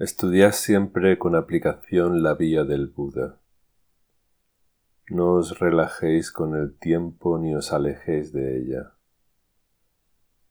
Estudiad 0.00 0.50
siempre 0.50 1.20
con 1.20 1.36
aplicación 1.36 2.24
la 2.24 2.34
vía 2.34 2.64
del 2.64 2.88
Buda. 2.88 3.38
No 5.08 5.34
os 5.34 5.60
relajéis 5.60 6.32
con 6.32 6.56
el 6.56 6.76
tiempo 6.76 7.38
ni 7.38 7.54
os 7.54 7.72
alejéis 7.72 8.32
de 8.32 8.58
ella. 8.58 8.94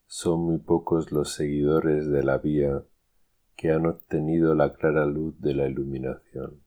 Son 0.07 0.39
muy 0.39 0.59
pocos 0.59 1.11
los 1.11 1.33
seguidores 1.33 2.07
de 2.07 2.23
la 2.23 2.37
vía 2.37 2.85
que 3.57 3.71
han 3.71 3.85
obtenido 3.85 4.55
la 4.55 4.71
clara 4.71 5.05
luz 5.05 5.37
de 5.41 5.53
la 5.55 5.67
iluminación. 5.67 6.61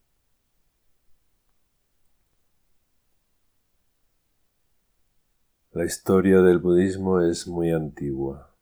La 5.73 5.87
historia 5.87 6.43
del 6.43 6.59
budismo 6.59 7.23
es 7.23 7.49
muy 7.49 7.71
antigua. 7.71 8.55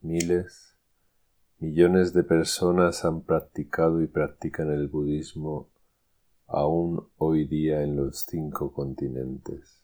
Miles, 0.00 0.77
millones 1.60 2.12
de 2.12 2.22
personas 2.22 3.04
han 3.04 3.22
practicado 3.22 4.00
y 4.00 4.06
practican 4.06 4.70
el 4.70 4.86
budismo 4.86 5.68
aún 6.46 7.08
hoy 7.16 7.46
día 7.46 7.82
en 7.82 7.96
los 7.96 8.20
cinco 8.20 8.72
continentes. 8.72 9.82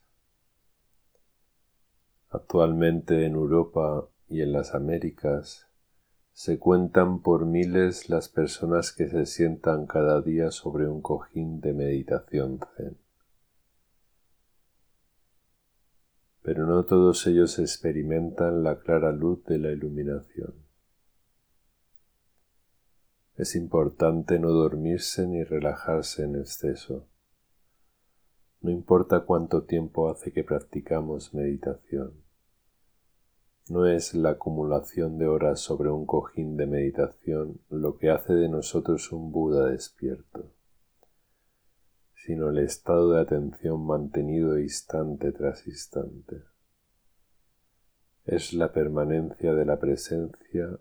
Actualmente 2.30 3.26
en 3.26 3.34
Europa 3.34 4.08
y 4.28 4.40
en 4.42 4.52
las 4.52 4.74
Américas 4.74 5.68
se 6.32 6.58
cuentan 6.58 7.20
por 7.20 7.44
miles 7.44 8.08
las 8.08 8.28
personas 8.28 8.92
que 8.92 9.08
se 9.08 9.26
sientan 9.26 9.86
cada 9.86 10.20
día 10.20 10.50
sobre 10.50 10.88
un 10.88 11.02
cojín 11.02 11.60
de 11.60 11.72
meditación 11.72 12.60
zen. 12.76 12.96
Pero 16.42 16.66
no 16.66 16.84
todos 16.84 17.26
ellos 17.26 17.58
experimentan 17.58 18.62
la 18.62 18.78
clara 18.78 19.12
luz 19.12 19.44
de 19.44 19.58
la 19.58 19.70
iluminación. 19.70 20.64
Es 23.36 23.56
importante 23.56 24.38
no 24.38 24.50
dormirse 24.50 25.26
ni 25.26 25.42
relajarse 25.42 26.22
en 26.22 26.36
exceso. 26.36 27.08
No 28.60 28.70
importa 28.70 29.24
cuánto 29.24 29.64
tiempo 29.64 30.08
hace 30.08 30.32
que 30.32 30.44
practicamos 30.44 31.34
meditación. 31.34 32.24
No 33.68 33.86
es 33.86 34.14
la 34.14 34.30
acumulación 34.30 35.18
de 35.18 35.26
horas 35.26 35.60
sobre 35.60 35.90
un 35.90 36.06
cojín 36.06 36.56
de 36.56 36.66
meditación 36.66 37.60
lo 37.70 37.96
que 37.96 38.10
hace 38.10 38.34
de 38.34 38.48
nosotros 38.48 39.10
un 39.10 39.32
Buda 39.32 39.66
despierto, 39.66 40.52
sino 42.14 42.50
el 42.50 42.58
estado 42.58 43.12
de 43.12 43.20
atención 43.20 43.84
mantenido 43.84 44.58
instante 44.58 45.32
tras 45.32 45.66
instante. 45.66 46.42
Es 48.26 48.52
la 48.52 48.72
permanencia 48.72 49.54
de 49.54 49.64
la 49.64 49.80
presencia 49.80 50.78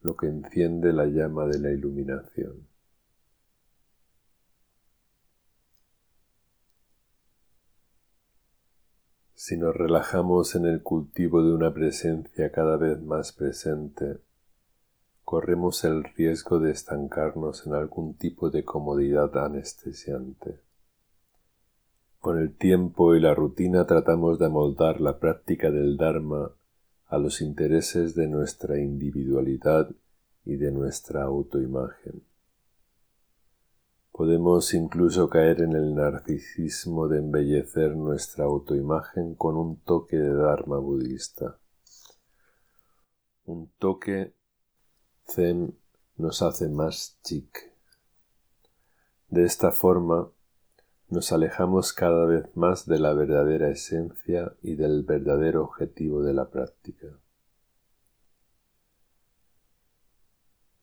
lo 0.00 0.16
que 0.16 0.26
enciende 0.26 0.92
la 0.92 1.06
llama 1.06 1.46
de 1.46 1.58
la 1.58 1.70
iluminación. 1.70 2.66
Si 9.34 9.56
nos 9.56 9.76
relajamos 9.76 10.56
en 10.56 10.66
el 10.66 10.82
cultivo 10.82 11.42
de 11.42 11.52
una 11.52 11.72
presencia 11.72 12.50
cada 12.50 12.76
vez 12.76 13.00
más 13.02 13.32
presente, 13.32 14.18
corremos 15.24 15.84
el 15.84 16.04
riesgo 16.04 16.58
de 16.58 16.72
estancarnos 16.72 17.66
en 17.66 17.74
algún 17.74 18.14
tipo 18.14 18.50
de 18.50 18.64
comodidad 18.64 19.36
anestesiante. 19.36 20.60
Con 22.18 22.38
el 22.38 22.56
tiempo 22.56 23.14
y 23.14 23.20
la 23.20 23.34
rutina 23.34 23.86
tratamos 23.86 24.38
de 24.38 24.46
amoldar 24.46 25.00
la 25.00 25.18
práctica 25.18 25.70
del 25.70 25.96
Dharma 25.96 26.50
a 27.06 27.18
los 27.18 27.40
intereses 27.40 28.14
de 28.14 28.26
nuestra 28.26 28.78
individualidad 28.78 29.90
y 30.44 30.56
de 30.56 30.72
nuestra 30.72 31.24
autoimagen. 31.24 32.24
Podemos 34.12 34.72
incluso 34.72 35.28
caer 35.28 35.60
en 35.60 35.72
el 35.72 35.94
narcisismo 35.94 37.06
de 37.06 37.18
embellecer 37.18 37.94
nuestra 37.94 38.46
autoimagen 38.46 39.34
con 39.34 39.56
un 39.56 39.76
toque 39.80 40.16
de 40.16 40.32
Dharma 40.32 40.78
budista. 40.78 41.58
Un 43.44 43.70
toque 43.78 44.34
zen 45.26 45.78
nos 46.16 46.40
hace 46.40 46.68
más 46.68 47.18
chic. 47.22 47.72
De 49.28 49.44
esta 49.44 49.70
forma, 49.70 50.30
nos 51.08 51.30
alejamos 51.32 51.92
cada 51.92 52.26
vez 52.26 52.44
más 52.56 52.86
de 52.86 52.98
la 52.98 53.12
verdadera 53.12 53.70
esencia 53.70 54.52
y 54.62 54.74
del 54.74 55.04
verdadero 55.04 55.62
objetivo 55.62 56.22
de 56.22 56.34
la 56.34 56.50
práctica. 56.50 57.06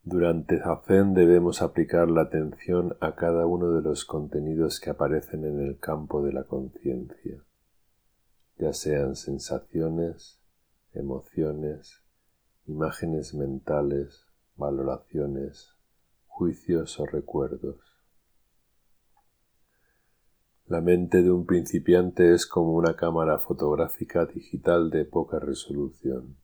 Durante 0.05 0.59
Zazen 0.59 1.13
debemos 1.13 1.61
aplicar 1.61 2.09
la 2.09 2.23
atención 2.23 2.97
a 2.99 3.15
cada 3.15 3.45
uno 3.45 3.71
de 3.71 3.81
los 3.81 4.03
contenidos 4.05 4.79
que 4.79 4.89
aparecen 4.89 5.45
en 5.45 5.61
el 5.61 5.79
campo 5.79 6.21
de 6.21 6.33
la 6.33 6.43
conciencia, 6.43 7.43
ya 8.57 8.73
sean 8.73 9.15
sensaciones, 9.15 10.39
emociones, 10.93 12.03
imágenes 12.67 13.33
mentales, 13.33 14.25
valoraciones, 14.55 15.75
juicios 16.27 16.99
o 16.99 17.05
recuerdos. 17.05 17.92
La 20.67 20.79
mente 20.79 21.21
de 21.21 21.29
un 21.29 21.45
principiante 21.45 22.33
es 22.33 22.47
como 22.47 22.71
una 22.71 22.95
cámara 22.95 23.37
fotográfica 23.37 24.25
digital 24.25 24.89
de 24.89 25.03
poca 25.03 25.37
resolución. 25.37 26.37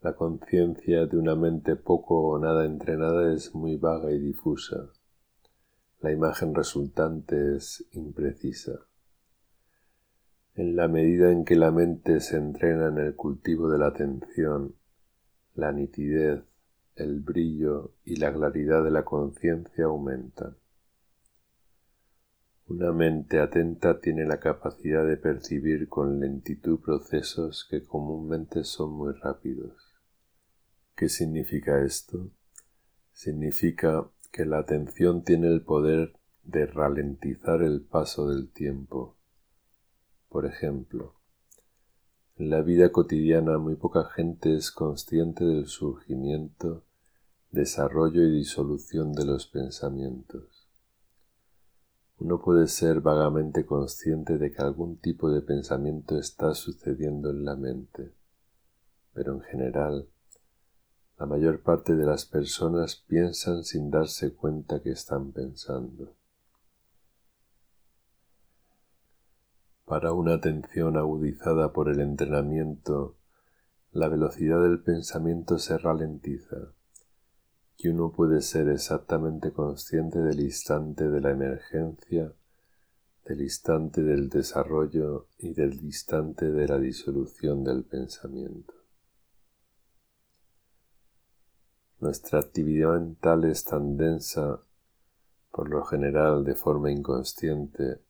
La 0.00 0.14
conciencia 0.14 1.04
de 1.04 1.18
una 1.18 1.36
mente 1.36 1.76
poco 1.76 2.22
o 2.22 2.38
nada 2.38 2.64
entrenada 2.64 3.34
es 3.34 3.54
muy 3.54 3.76
vaga 3.76 4.12
y 4.12 4.18
difusa. 4.18 4.92
La 6.00 6.10
imagen 6.10 6.54
resultante 6.54 7.54
es 7.54 7.86
imprecisa. 7.92 8.86
En 10.54 10.74
la 10.74 10.88
medida 10.88 11.32
en 11.32 11.44
que 11.44 11.56
la 11.56 11.70
mente 11.70 12.20
se 12.20 12.38
entrena 12.38 12.88
en 12.88 12.96
el 12.96 13.14
cultivo 13.14 13.68
de 13.68 13.78
la 13.78 13.88
atención, 13.88 14.74
la 15.54 15.70
nitidez, 15.70 16.42
el 16.96 17.20
brillo 17.20 17.92
y 18.06 18.16
la 18.16 18.32
claridad 18.32 18.82
de 18.82 18.90
la 18.90 19.04
conciencia 19.04 19.84
aumentan. 19.84 20.56
Una 22.76 22.90
mente 22.90 23.38
atenta 23.38 24.00
tiene 24.00 24.26
la 24.26 24.40
capacidad 24.40 25.06
de 25.06 25.16
percibir 25.16 25.88
con 25.88 26.18
lentitud 26.18 26.80
procesos 26.80 27.68
que 27.70 27.84
comúnmente 27.84 28.64
son 28.64 28.94
muy 28.94 29.12
rápidos. 29.12 29.76
¿Qué 30.96 31.08
significa 31.08 31.84
esto? 31.84 32.32
Significa 33.12 34.10
que 34.32 34.44
la 34.44 34.58
atención 34.58 35.22
tiene 35.22 35.46
el 35.46 35.62
poder 35.62 36.18
de 36.42 36.66
ralentizar 36.66 37.62
el 37.62 37.80
paso 37.80 38.28
del 38.28 38.50
tiempo. 38.50 39.18
Por 40.28 40.44
ejemplo, 40.44 41.14
en 42.34 42.50
la 42.50 42.60
vida 42.60 42.90
cotidiana 42.90 43.56
muy 43.56 43.76
poca 43.76 44.06
gente 44.06 44.56
es 44.56 44.72
consciente 44.72 45.44
del 45.44 45.68
surgimiento, 45.68 46.84
desarrollo 47.52 48.24
y 48.24 48.32
disolución 48.32 49.12
de 49.12 49.26
los 49.26 49.46
pensamientos. 49.46 50.53
Uno 52.18 52.40
puede 52.40 52.68
ser 52.68 53.00
vagamente 53.00 53.66
consciente 53.66 54.38
de 54.38 54.52
que 54.52 54.62
algún 54.62 54.96
tipo 54.98 55.30
de 55.30 55.42
pensamiento 55.42 56.16
está 56.16 56.54
sucediendo 56.54 57.30
en 57.30 57.44
la 57.44 57.56
mente, 57.56 58.12
pero 59.12 59.34
en 59.34 59.40
general 59.42 60.08
la 61.18 61.26
mayor 61.26 61.60
parte 61.60 61.94
de 61.94 62.06
las 62.06 62.24
personas 62.24 62.96
piensan 62.96 63.64
sin 63.64 63.90
darse 63.90 64.34
cuenta 64.34 64.80
que 64.80 64.90
están 64.90 65.32
pensando. 65.32 66.14
Para 69.84 70.12
una 70.12 70.34
atención 70.34 70.96
agudizada 70.96 71.72
por 71.72 71.88
el 71.88 72.00
entrenamiento, 72.00 73.16
la 73.92 74.08
velocidad 74.08 74.62
del 74.62 74.82
pensamiento 74.82 75.58
se 75.58 75.78
ralentiza 75.78 76.72
que 77.84 77.90
uno 77.90 78.10
puede 78.12 78.40
ser 78.40 78.70
exactamente 78.70 79.52
consciente 79.52 80.18
del 80.20 80.40
instante 80.40 81.10
de 81.10 81.20
la 81.20 81.32
emergencia, 81.32 82.32
del 83.26 83.42
instante 83.42 84.02
del 84.02 84.30
desarrollo 84.30 85.26
y 85.36 85.52
del 85.52 85.74
instante 85.84 86.50
de 86.50 86.66
la 86.66 86.78
disolución 86.78 87.62
del 87.62 87.84
pensamiento. 87.84 88.72
Nuestra 92.00 92.38
actividad 92.38 92.98
mental 92.98 93.44
es 93.44 93.64
tan 93.64 93.98
densa, 93.98 94.60
por 95.52 95.68
lo 95.68 95.84
general 95.84 96.42
de 96.42 96.54
forma 96.54 96.90
inconsciente, 96.90 98.00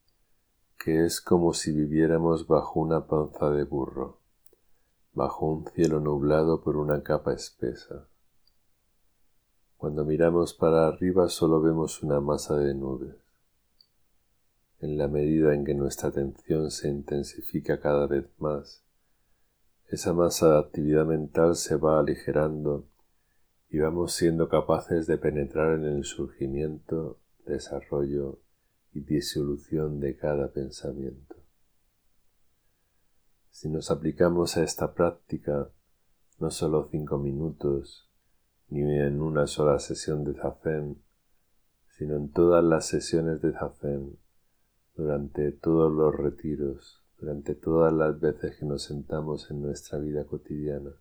que 0.79 1.05
es 1.05 1.21
como 1.21 1.53
si 1.53 1.73
viviéramos 1.73 2.47
bajo 2.47 2.79
una 2.79 3.09
panza 3.09 3.51
de 3.51 3.65
burro, 3.65 4.21
bajo 5.15 5.47
un 5.47 5.67
cielo 5.67 5.99
nublado 5.99 6.63
por 6.63 6.77
una 6.77 7.03
capa 7.03 7.33
espesa. 7.33 8.07
Cuando 9.85 10.07
miramos 10.07 10.55
para 10.55 10.89
arriba 10.89 11.29
solo 11.29 11.61
vemos 11.61 12.03
una 12.03 12.19
masa 12.19 12.57
de 12.57 12.73
nubes. 12.73 13.17
En 14.81 14.97
la 14.97 15.09
medida 15.09 15.53
en 15.53 15.63
que 15.63 15.75
nuestra 15.75 16.09
atención 16.09 16.71
se 16.71 16.89
intensifica 16.89 17.79
cada 17.79 18.07
vez 18.07 18.25
más, 18.39 18.83
esa 19.89 20.15
masa 20.15 20.53
de 20.53 20.59
actividad 20.61 21.05
mental 21.05 21.55
se 21.55 21.77
va 21.77 22.01
aligerando 22.01 22.87
y 23.69 23.79
vamos 23.79 24.15
siendo 24.15 24.49
capaces 24.49 25.07
de 25.07 25.19
penetrar 25.19 25.75
en 25.75 25.85
el 25.85 26.05
surgimiento, 26.05 27.19
desarrollo 27.45 28.39
y 28.95 29.01
disolución 29.01 30.01
de 30.01 30.17
cada 30.17 30.51
pensamiento. 30.51 31.37
Si 33.51 33.69
nos 33.69 33.91
aplicamos 33.91 34.57
a 34.57 34.65
esta 34.65 34.95
práctica 34.95 35.69
no 36.39 36.51
solo 36.51 36.89
cinco 36.91 37.19
minutos, 37.19 38.09
ni 38.69 38.83
en 38.83 39.21
una 39.21 39.47
sola 39.47 39.79
sesión 39.79 40.25
de 40.25 40.35
zazen, 40.35 41.03
sino 41.97 42.17
en 42.17 42.31
todas 42.33 42.65
las 42.65 42.87
sesiones 42.87 43.41
de 43.41 43.53
zazen, 43.53 44.19
durante 44.95 45.53
todos 45.53 45.93
los 45.93 46.15
retiros, 46.15 47.05
durante 47.19 47.55
todas 47.55 47.93
las 47.93 48.19
veces 48.21 48.57
que 48.57 48.67
nos 48.67 48.85
sentamos 48.85 49.51
en 49.51 49.63
nuestra 49.63 49.99
vida 49.99 50.25
cotidiana, 50.25 50.93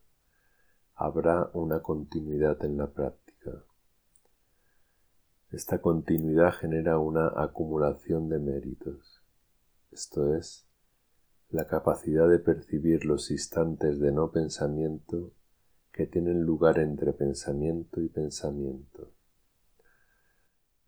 habrá 0.95 1.49
una 1.53 1.81
continuidad 1.81 2.63
en 2.63 2.77
la 2.77 2.91
práctica. 2.91 3.63
Esta 5.51 5.79
continuidad 5.79 6.53
genera 6.53 6.97
una 6.97 7.27
acumulación 7.35 8.29
de 8.29 8.39
méritos, 8.39 9.21
esto 9.91 10.35
es, 10.35 10.67
la 11.49 11.67
capacidad 11.67 12.27
de 12.27 12.39
percibir 12.39 13.05
los 13.05 13.29
instantes 13.29 13.99
de 13.99 14.11
no 14.11 14.31
pensamiento 14.31 15.33
que 15.93 16.07
tienen 16.07 16.41
lugar 16.41 16.79
entre 16.79 17.13
pensamiento 17.13 18.01
y 18.01 18.09
pensamiento. 18.09 19.11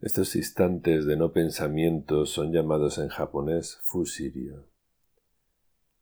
Estos 0.01 0.35
instantes 0.35 1.05
de 1.05 1.15
no 1.15 1.31
pensamiento 1.31 2.25
son 2.25 2.51
llamados 2.51 2.97
en 2.97 3.07
japonés 3.09 3.77
fusirio. 3.83 4.67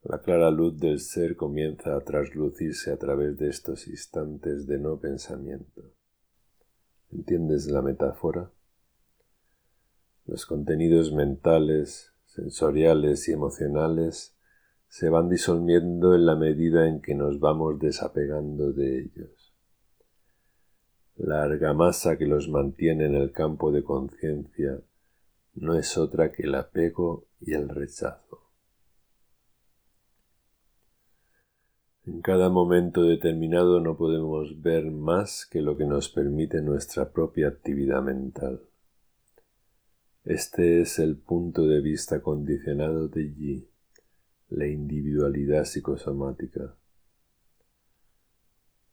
La 0.03 0.21
clara 0.21 0.49
luz 0.51 0.79
del 0.79 0.99
ser 0.99 1.35
comienza 1.35 1.95
a 1.95 1.99
traslucirse 2.01 2.91
a 2.91 2.97
través 2.97 3.37
de 3.37 3.49
estos 3.49 3.87
instantes 3.87 4.67
de 4.67 4.79
no 4.79 4.97
pensamiento. 4.99 5.83
¿Entiendes 7.11 7.67
la 7.67 7.81
metáfora? 7.81 8.51
Los 10.25 10.45
contenidos 10.45 11.13
mentales, 11.13 12.13
sensoriales 12.25 13.27
y 13.27 13.33
emocionales 13.33 14.32
se 14.93 15.09
van 15.09 15.27
disolviendo 15.27 16.13
en 16.13 16.27
la 16.27 16.35
medida 16.35 16.87
en 16.87 17.01
que 17.01 17.15
nos 17.15 17.39
vamos 17.39 17.79
desapegando 17.79 18.73
de 18.73 18.99
ellos. 18.99 19.51
La 21.15 21.41
argamasa 21.41 22.15
que 22.15 22.27
los 22.27 22.47
mantiene 22.47 23.07
en 23.07 23.15
el 23.15 23.31
campo 23.31 23.71
de 23.71 23.83
conciencia 23.83 24.79
no 25.55 25.73
es 25.73 25.97
otra 25.97 26.31
que 26.31 26.43
el 26.43 26.53
apego 26.53 27.25
y 27.41 27.53
el 27.53 27.69
rechazo. 27.69 28.51
En 32.05 32.21
cada 32.21 32.49
momento 32.49 33.01
determinado 33.01 33.79
no 33.79 33.97
podemos 33.97 34.61
ver 34.61 34.91
más 34.91 35.47
que 35.47 35.61
lo 35.63 35.75
que 35.75 35.85
nos 35.85 36.07
permite 36.09 36.61
nuestra 36.61 37.11
propia 37.11 37.47
actividad 37.47 38.03
mental. 38.03 38.61
Este 40.23 40.81
es 40.81 40.99
el 40.99 41.17
punto 41.17 41.65
de 41.65 41.81
vista 41.81 42.21
condicionado 42.21 43.07
de 43.07 43.33
Yi, 43.33 43.72
la 44.53 44.67
individualidad 44.67 45.65
psicosomática. 45.65 46.75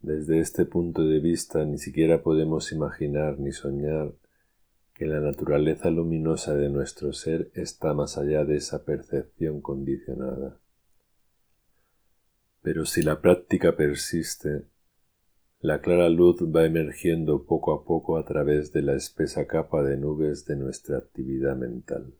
Desde 0.00 0.40
este 0.40 0.64
punto 0.64 1.06
de 1.06 1.20
vista 1.20 1.64
ni 1.66 1.76
siquiera 1.76 2.22
podemos 2.22 2.72
imaginar 2.72 3.38
ni 3.38 3.52
soñar 3.52 4.14
que 4.94 5.04
la 5.04 5.20
naturaleza 5.20 5.90
luminosa 5.90 6.54
de 6.54 6.70
nuestro 6.70 7.12
ser 7.12 7.50
está 7.54 7.92
más 7.92 8.16
allá 8.16 8.44
de 8.44 8.56
esa 8.56 8.84
percepción 8.84 9.60
condicionada. 9.60 10.58
Pero 12.62 12.86
si 12.86 13.02
la 13.02 13.20
práctica 13.20 13.76
persiste, 13.76 14.64
la 15.60 15.82
clara 15.82 16.08
luz 16.08 16.42
va 16.42 16.64
emergiendo 16.64 17.44
poco 17.44 17.74
a 17.74 17.84
poco 17.84 18.16
a 18.16 18.24
través 18.24 18.72
de 18.72 18.80
la 18.80 18.94
espesa 18.94 19.46
capa 19.46 19.82
de 19.82 19.98
nubes 19.98 20.46
de 20.46 20.56
nuestra 20.56 20.96
actividad 20.96 21.54
mental. 21.56 22.14